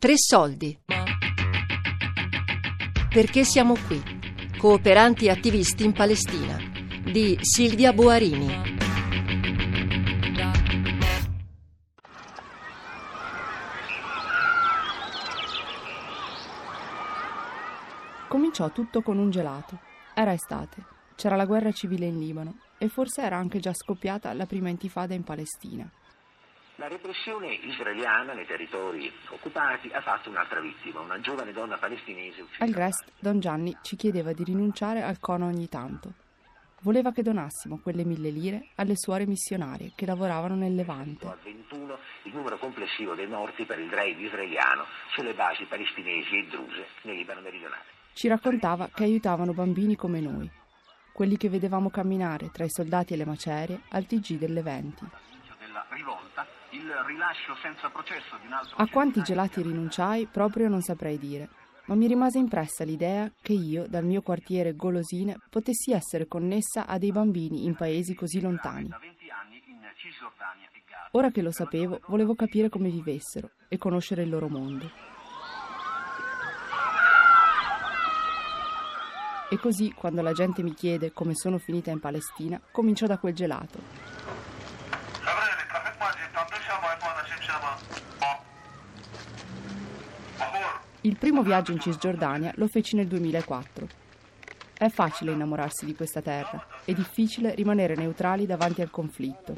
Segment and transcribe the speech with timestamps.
[0.00, 0.78] Tre soldi.
[3.10, 4.02] Perché siamo qui?
[4.56, 6.56] Cooperanti attivisti in Palestina
[7.04, 8.78] di Silvia Boarini.
[18.26, 19.78] Cominciò tutto con un gelato.
[20.14, 20.82] Era estate,
[21.14, 25.12] c'era la guerra civile in Libano e forse era anche già scoppiata la prima intifada
[25.12, 25.86] in Palestina.
[26.80, 32.64] La repressione israeliana nei territori occupati ha fatto un'altra vittima, una giovane donna palestinese uccisa.
[32.64, 36.14] Al Grest, Don Gianni ci chiedeva di rinunciare al cono ogni tanto.
[36.80, 41.26] Voleva che donassimo quelle mille lire alle suore missionarie che lavoravano nel Levante.
[41.26, 46.46] A 21 il numero complessivo dei morti per il raid israeliano sulle basi palestinesi e
[46.46, 47.84] druse nel Libano meridionale.
[48.14, 50.50] Ci raccontava che aiutavano bambini come noi,
[51.12, 55.04] quelli che vedevamo camminare tra i soldati e le macerie al TG del Leventi.
[55.58, 60.82] Della rivolta, il rilascio senza processo di un altro A quanti gelati rinunciai proprio non
[60.82, 61.48] saprei dire,
[61.86, 66.98] ma mi rimase impressa l'idea che io, dal mio quartiere golosine, potessi essere connessa a
[66.98, 68.88] dei bambini in paesi così lontani.
[68.88, 71.08] da 20 anni in Cisgiordania Gaza.
[71.12, 74.90] Ora che lo sapevo, volevo capire come vivessero e conoscere il loro mondo.
[79.52, 83.34] E così, quando la gente mi chiede come sono finita in Palestina, comincio da quel
[83.34, 84.09] gelato.
[91.10, 93.88] Il primo viaggio in Cisgiordania lo feci nel 2004.
[94.74, 99.56] È facile innamorarsi di questa terra, è difficile rimanere neutrali davanti al conflitto.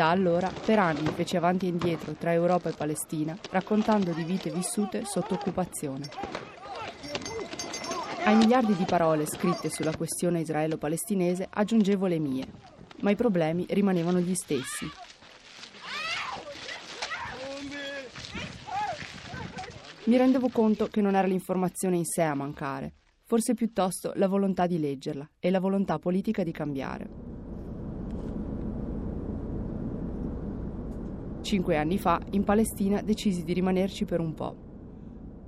[0.00, 4.50] Da allora, per anni feci avanti e indietro tra Europa e Palestina, raccontando di vite
[4.50, 6.08] vissute sotto occupazione.
[8.24, 12.46] Ai miliardi di parole scritte sulla questione israelo-palestinese aggiungevo le mie,
[13.00, 14.90] ma i problemi rimanevano gli stessi.
[20.04, 22.94] Mi rendevo conto che non era l'informazione in sé a mancare,
[23.26, 27.29] forse piuttosto la volontà di leggerla e la volontà politica di cambiare.
[31.50, 34.54] Cinque anni fa, in Palestina, decisi di rimanerci per un po'.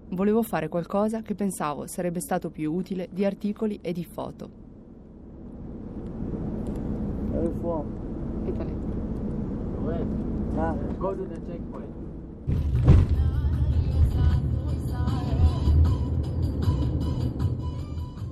[0.09, 4.51] Volevo fare qualcosa che pensavo sarebbe stato più utile di articoli e di foto.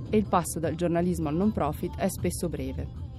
[0.09, 3.10] E il passo dal giornalismo al non profit è spesso breve.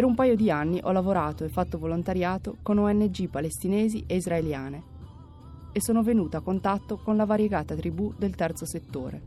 [0.00, 4.82] Per un paio di anni ho lavorato e fatto volontariato con ONG palestinesi e israeliane
[5.72, 9.20] e sono venuta a contatto con la variegata tribù del terzo settore.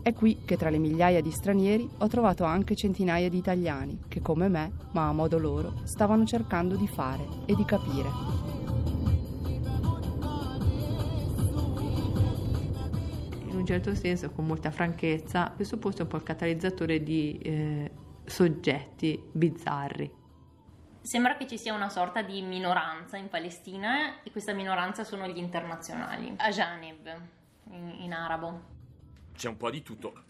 [0.00, 4.22] È qui che tra le migliaia di stranieri ho trovato anche centinaia di italiani che
[4.22, 8.08] come me, ma a modo loro, stavano cercando di fare e di capire.
[13.50, 17.38] in un certo senso, con molta franchezza, questo posto è un po' il catalizzatore di
[17.42, 17.90] eh,
[18.26, 20.24] soggetti bizzarri.
[21.00, 25.38] Sembra che ci sia una sorta di minoranza in Palestina e questa minoranza sono gli
[25.38, 27.20] internazionali, Ajanib
[27.70, 28.74] in, in arabo.
[29.34, 30.24] c'è un po' di tutto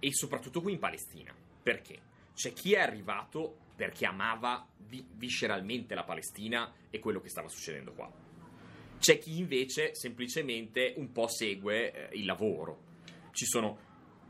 [0.00, 1.32] e soprattutto qui in Palestina.
[1.62, 2.00] Perché?
[2.34, 7.92] C'è chi è arrivato perché amava vi- visceralmente la Palestina e quello che stava succedendo
[7.92, 8.10] qua.
[8.98, 12.86] C'è chi invece semplicemente un po' segue eh, il lavoro.
[13.30, 13.86] Ci sono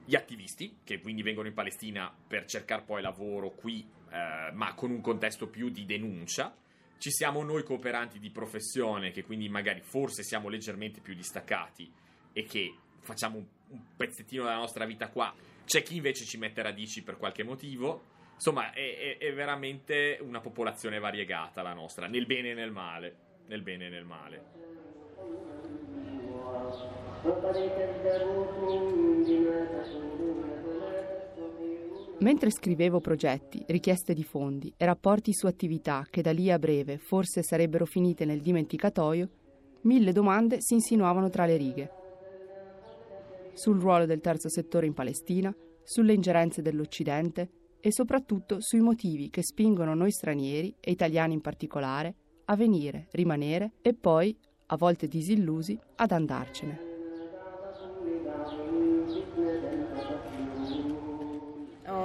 [0.08, 4.90] gli attivisti che quindi vengono in Palestina per cercare poi lavoro qui eh, ma con
[4.90, 6.56] un contesto più di denuncia
[6.96, 11.92] ci siamo noi cooperanti di professione che quindi magari forse siamo leggermente più distaccati
[12.32, 15.34] e che facciamo un, pezzettino della nostra vita qua.
[15.66, 18.16] C'è chi invece ci mette radici per qualche motivo.
[18.34, 23.16] Insomma, è, è- è veramente una popolazione variegata la nostra, nel bene e nel male.
[23.46, 24.56] Nel bene e nel male.
[32.20, 36.98] Mentre scrivevo progetti, richieste di fondi e rapporti su attività che da lì a breve
[36.98, 39.28] forse sarebbero finite nel dimenticatoio,
[39.82, 41.90] mille domande si insinuavano tra le righe.
[43.54, 45.54] Sul ruolo del terzo settore in Palestina,
[45.84, 52.14] sulle ingerenze dell'Occidente e soprattutto sui motivi che spingono noi stranieri, e italiani in particolare,
[52.46, 54.36] a venire, rimanere e poi,
[54.66, 56.87] a volte disillusi, ad andarcene.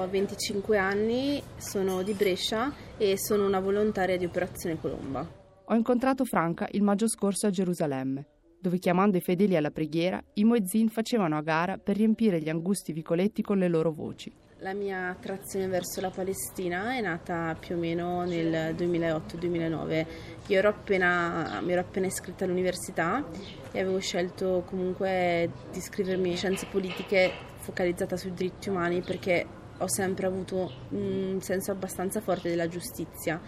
[0.03, 5.25] Ho 25 anni, sono di Brescia e sono una volontaria di Operazione Colomba.
[5.63, 8.27] Ho incontrato Franca il maggio scorso a Gerusalemme,
[8.59, 12.91] dove chiamando i fedeli alla preghiera, i muezzin facevano a gara per riempire gli angusti
[12.91, 14.29] vicoletti con le loro voci.
[14.57, 20.05] La mia attrazione verso la Palestina è nata più o meno nel 2008-2009.
[20.47, 23.25] Io ero appena, mi ero appena iscritta all'università
[23.71, 29.87] e avevo scelto comunque di iscrivermi in scienze politiche focalizzata sui diritti umani perché ho
[29.87, 33.39] sempre avuto un senso abbastanza forte della giustizia.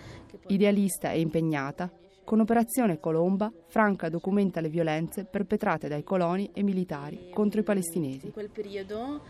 [0.48, 1.92] Idealista e impegnata,
[2.24, 8.26] con Operazione Colomba, Franca documenta le violenze perpetrate dai coloni e militari contro i palestinesi.
[8.26, 9.22] In quel periodo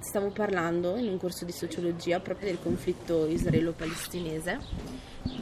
[0.00, 4.58] stavo parlando in un corso di sociologia proprio del conflitto israelo-palestinese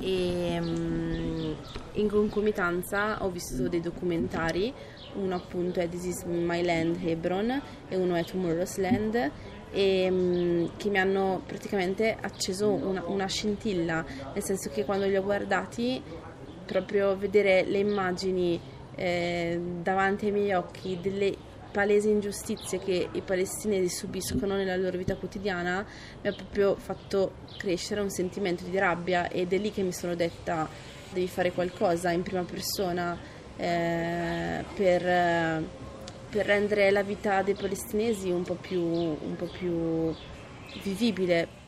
[0.01, 1.57] e um,
[1.93, 4.73] in concomitanza ho visto dei documentari,
[5.15, 9.31] uno appunto è This is My Land Hebron e uno è Tomorrow's Land
[9.75, 15.17] e, um, che mi hanno praticamente acceso una, una scintilla, nel senso che quando li
[15.17, 16.01] ho guardati
[16.65, 18.59] proprio vedere le immagini
[18.95, 21.37] eh, davanti ai miei occhi delle
[21.71, 25.85] palesi ingiustizie che i palestinesi subiscono nella loro vita quotidiana
[26.23, 30.15] mi ha proprio fatto crescere un sentimento di rabbia ed è lì che mi sono
[30.15, 30.69] detta
[31.13, 33.19] devi fare qualcosa in prima persona
[33.57, 35.63] eh, per,
[36.35, 40.13] per, rendere la vita dei palestinesi un po' più, un po più
[40.83, 41.63] vivibile.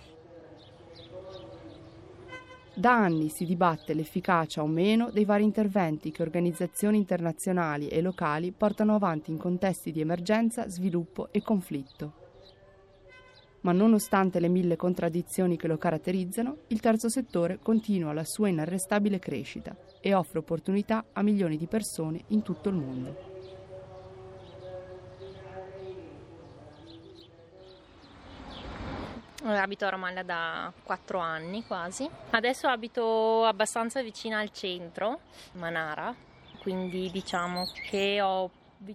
[2.75, 8.53] Da anni si dibatte l'efficacia o meno dei vari interventi che organizzazioni internazionali e locali
[8.53, 12.25] portano avanti in contesti di emergenza, sviluppo e conflitto.
[13.61, 19.19] Ma nonostante le mille contraddizioni che lo caratterizzano, il terzo settore continua la sua inarrestabile
[19.19, 23.36] crescita e offre opportunità a milioni di persone in tutto il mondo.
[29.47, 32.09] Abito a Ramallah da 4 anni quasi.
[32.31, 35.21] Adesso abito abbastanza vicina al centro,
[35.53, 36.15] Manara,
[36.61, 38.51] quindi diciamo che ho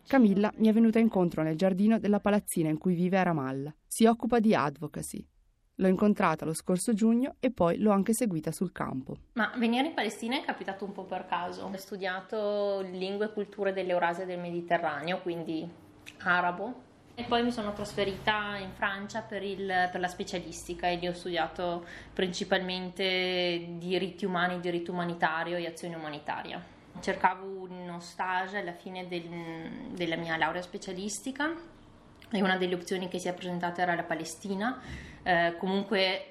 [0.05, 3.73] Camilla mi è venuta incontro nel giardino della palazzina in cui vive a Ramallah.
[3.87, 5.25] Si occupa di advocacy.
[5.75, 9.17] L'ho incontrata lo scorso giugno e poi l'ho anche seguita sul campo.
[9.33, 11.65] Ma venire in Palestina è capitato un po' per caso.
[11.65, 15.67] Ho studiato lingue e culture dell'Eurasia e del Mediterraneo, quindi
[16.19, 21.07] arabo, e poi mi sono trasferita in Francia per, il, per, la specialistica e lì
[21.07, 26.63] ho studiato principalmente diritti umani, diritto umanitario e azione umanitaria.
[26.99, 31.53] Cercavo uno stage alla fine del, della mia laurea specialistica
[32.29, 34.81] e una delle opzioni che si è presentata era la Palestina.
[35.23, 36.25] Eh, comunque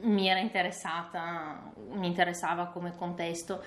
[0.00, 3.62] mi era interessata, mi interessava come contesto,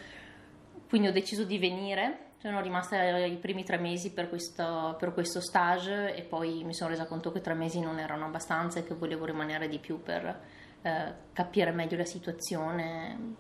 [0.88, 5.42] quindi ho deciso di venire sono rimasta i primi tre mesi per questo, per questo,
[5.42, 8.94] stage e poi mi sono resa conto che tre mesi non erano abbastanza e che
[8.94, 10.40] volevo rimanere di più per
[10.82, 13.36] eh, capire meglio la situazione,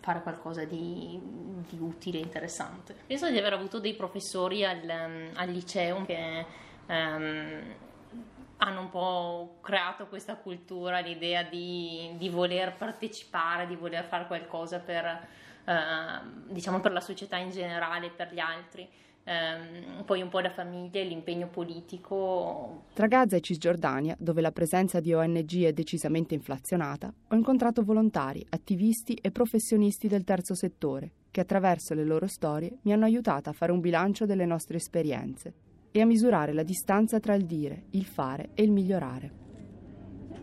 [0.00, 1.20] fare qualcosa di,
[1.68, 2.96] di utile interessante.
[3.06, 6.44] Penso di aver avuto dei professori al, al liceo che
[6.88, 7.74] um,
[8.56, 14.80] hanno un po' creato questa cultura, l'idea di, di voler partecipare, di voler fare qualcosa
[14.80, 15.57] per Ehm,
[16.48, 18.88] diciamo per la società in generale, per gli altri.
[19.28, 22.84] Um, poi un po' la famiglia e l'impegno politico.
[22.94, 28.46] Tra Gaza e Cisgiordania, dove la presenza di ONG è decisamente inflazionata, ho incontrato volontari,
[28.48, 33.52] attivisti e professionisti del terzo settore che attraverso le loro storie mi hanno aiutata a
[33.52, 35.54] fare un bilancio delle nostre esperienze
[35.90, 39.30] e a misurare la distanza tra il dire, il fare e il migliorare.
[40.28, 40.36] Mi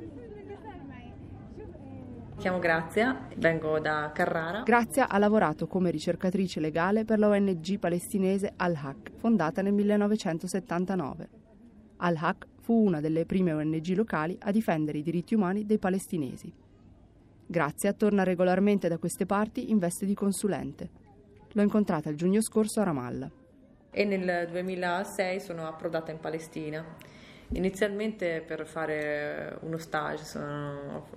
[2.37, 4.63] chiamo Grazia, vengo da Carrara.
[4.63, 11.29] Grazia ha lavorato come ricercatrice legale per la ONG palestinese Al-Haq, fondata nel 1979.
[11.97, 16.51] Al-Haq fu una delle prime ONG locali a difendere i diritti umani dei palestinesi.
[17.47, 20.89] Grazia torna regolarmente da queste parti in veste di consulente.
[21.53, 23.31] L'ho incontrata il giugno scorso a Ramallah.
[23.91, 26.83] E nel 2006 sono approdata in Palestina
[27.49, 31.09] Inizialmente per fare uno stage, sono,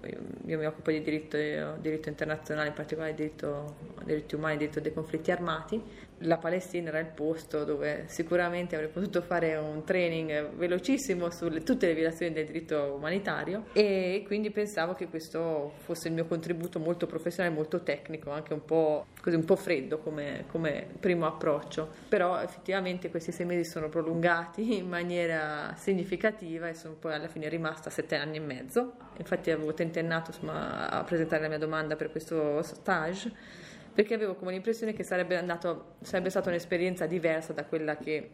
[0.45, 1.39] io mi occupo di diritto,
[1.81, 5.83] diritto, internazionale, in particolare diritto, diritti umani, diritto dei conflitti armati,
[6.23, 11.87] la Palestina era il posto dove sicuramente avrei potuto fare un training velocissimo su tutte
[11.87, 17.07] le violazioni del diritto umanitario e quindi pensavo che questo fosse il mio contributo molto
[17.07, 21.89] professionale, molto tecnico, anche un po', così, un po freddo come, come primo approccio.
[22.09, 27.49] Però effettivamente questi sei mesi sono prolungati in maniera significativa e sono poi alla fine
[27.49, 28.95] rimasta sette anni e mezzo.
[29.19, 33.67] Infatti avevo tentennato insomma, a presentare la mia domanda per questo stage
[33.99, 38.31] perché avevo come l'impressione che sarebbe, andato, sarebbe stata un'esperienza diversa da quella che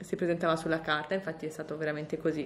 [0.00, 2.44] si presentava sulla carta, infatti è stato veramente così.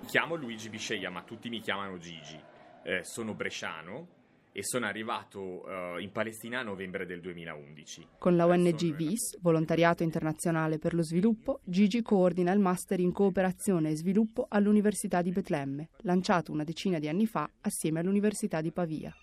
[0.00, 2.38] Mi chiamo Luigi Bisceglia, ma tutti mi chiamano Gigi.
[2.82, 4.06] Eh, sono bresciano
[4.52, 8.08] e sono arrivato uh, in Palestina a novembre del 2011.
[8.18, 13.90] Con la ONG VIS, Volontariato Internazionale per lo Sviluppo, Gigi coordina il Master in Cooperazione
[13.90, 19.14] e Sviluppo all'Università di Betlemme, lanciato una decina di anni fa assieme all'Università di Pavia.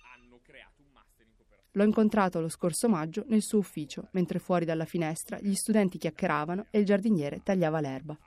[1.74, 6.66] L'ho incontrato lo scorso maggio nel suo ufficio, mentre fuori dalla finestra gli studenti chiacchieravano
[6.72, 8.18] e il giardiniere tagliava l'erba.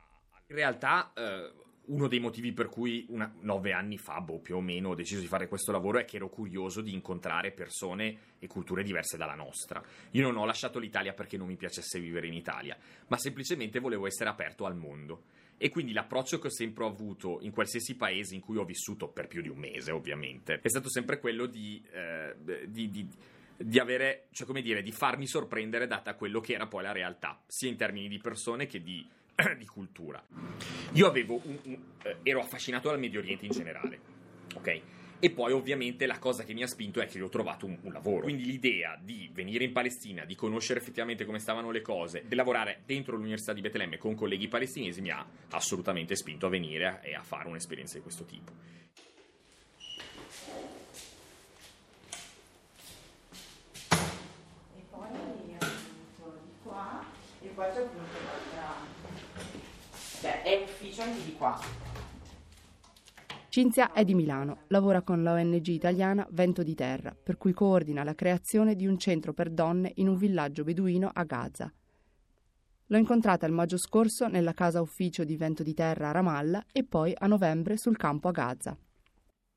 [0.47, 4.61] In realtà uh, uno dei motivi per cui una, nove anni fa, boh, più o
[4.61, 8.47] meno, ho deciso di fare questo lavoro è che ero curioso di incontrare persone e
[8.47, 9.83] culture diverse dalla nostra.
[10.13, 12.77] Io non ho lasciato l'Italia perché non mi piacesse vivere in Italia,
[13.09, 15.25] ma semplicemente volevo essere aperto al mondo.
[15.57, 19.29] E quindi l'approccio che ho sempre avuto in qualsiasi paese in cui ho vissuto, per
[19.29, 22.35] più di un mese ovviamente, è stato sempre quello di, eh,
[22.67, 23.09] di, di
[23.63, 27.41] di avere, cioè come dire, di farmi sorprendere data quello che era poi la realtà,
[27.47, 29.09] sia in termini di persone che di
[29.57, 30.23] di cultura.
[30.93, 34.01] Io avevo un, un, eh, ero affascinato dal Medio Oriente in generale,
[34.55, 34.81] ok?
[35.25, 37.93] E poi ovviamente la cosa che mi ha spinto è che ho trovato un, un,
[37.93, 38.23] lavoro.
[38.23, 42.83] Quindi l'idea di venire in Palestina, di conoscere effettivamente come stavano le cose, di lavorare
[42.85, 47.23] dentro l'Università di Betlemme con colleghi palestinesi mi ha assolutamente spinto a venire e a
[47.23, 48.51] fare un'esperienza di questo tipo.
[54.75, 57.05] E poi appunto di qua
[57.41, 58.12] e poi c'è appunto
[60.93, 61.59] cioè è ufficio anche di qua.
[63.49, 68.03] Cinzia è di Milano, lavora con la ONG italiana Vento di Terra, per cui coordina
[68.03, 71.71] la creazione di un centro per donne in un villaggio beduino a Gaza.
[72.87, 76.85] L'ho incontrata il maggio scorso nella casa ufficio di Vento di Terra a Ramallah e
[76.85, 78.77] poi a novembre sul campo a Gaza.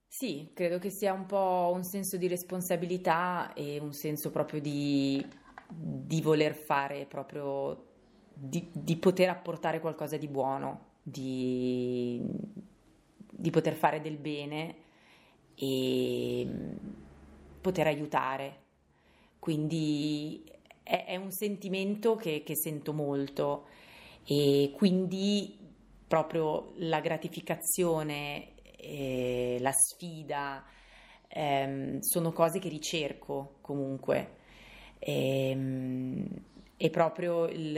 [0.07, 5.25] Sì, credo che sia un po' un senso di responsabilità e un senso proprio di,
[5.67, 7.93] di voler fare proprio
[8.33, 12.19] di, di, poter apportare qualcosa di buono, di,
[13.29, 14.75] di poter fare del bene
[15.53, 16.47] e
[17.61, 18.63] poter aiutare.
[19.37, 20.43] Quindi
[20.81, 23.67] è, è un sentimento che, che, sento molto
[24.25, 25.55] e quindi
[26.07, 30.65] proprio la gratificazione, eh, la sfida
[31.27, 34.37] ehm, sono cose che ricerco comunque.
[34.97, 36.27] Ehm,
[36.77, 37.75] e proprio il,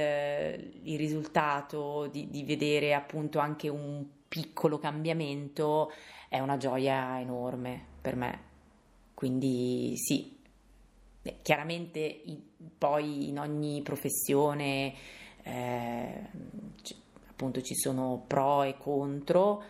[0.83, 5.91] il risultato di, di, vedere appunto anche un piccolo cambiamento
[6.29, 8.45] è una gioia enorme per me.
[9.13, 10.35] Quindi sì,
[11.21, 12.21] eh, chiaramente
[12.77, 14.93] poi in ogni professione
[15.43, 16.29] eh,
[17.29, 19.63] appunto ci sono pro e contro,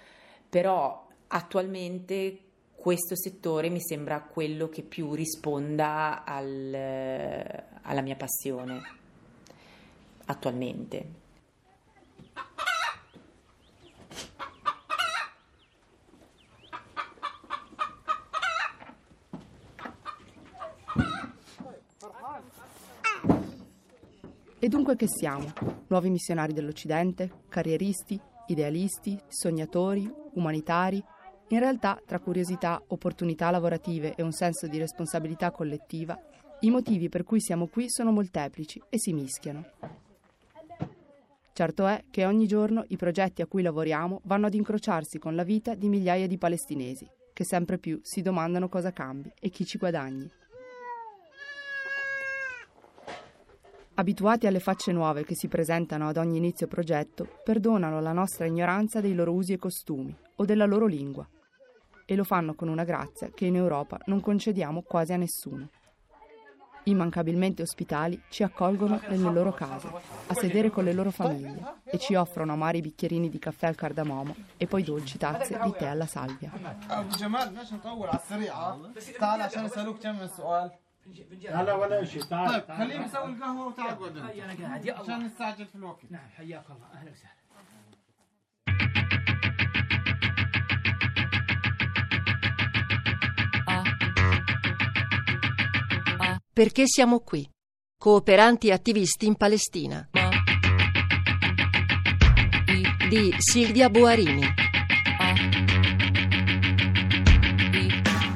[0.49, 2.39] però attualmente
[2.75, 6.73] questo settore mi sembra quello che più risponda al,
[7.81, 9.05] alla mia passione
[10.27, 11.25] attualmente.
[24.59, 25.53] E dunque che siamo?
[25.87, 27.43] Nuovi missionari dell'Occidente?
[27.47, 28.19] Carrieristi?
[28.47, 29.17] Idealisti?
[29.27, 30.11] Sognatori?
[30.33, 31.01] Umanitari?
[31.49, 36.19] In realtà, tra curiosità, opportunità lavorative e un senso di responsabilità collettiva,
[36.61, 40.06] i motivi per cui siamo qui sono molteplici e si mischiano.
[41.57, 45.41] Certo è che ogni giorno i progetti a cui lavoriamo vanno ad incrociarsi con la
[45.41, 49.79] vita di migliaia di palestinesi, che sempre più si domandano cosa cambi e chi ci
[49.79, 50.29] guadagni.
[53.95, 59.01] Abituati alle facce nuove che si presentano ad ogni inizio progetto, perdonano la nostra ignoranza
[59.01, 61.27] dei loro usi e costumi o della loro lingua
[62.05, 65.69] e lo fanno con una grazia che in Europa non concediamo quasi a nessuno
[66.86, 69.88] immancabilmente ospitali, ci accolgono nelle loro case,
[70.26, 74.34] a sedere con le loro famiglie e ci offrono amari bicchierini di caffè al cardamomo
[74.56, 76.50] e poi dolci tazze di tè alla salvia.
[81.42, 86.00] لا ولا شيء تعال طيب خليني اسوي القهوه وتعال انا قاعد عشان نستعجل في الوقت
[86.10, 87.42] نعم حياك الله اهلا وسهلا
[96.57, 97.47] Perché siamo qui?
[97.99, 100.09] Cooperanti attivisti in Palestina.
[103.07, 104.41] Di Silvia Boarini.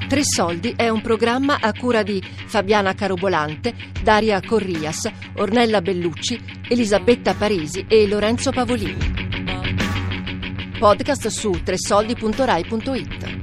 [0.08, 3.74] Tre Soldi è un programma a cura di Fabiana Carobolante,
[4.04, 10.78] Daria Corrias, Ornella Bellucci, Elisabetta Parisi e Lorenzo Pavolini.
[10.78, 13.41] Podcast su tresoldi.rai.it.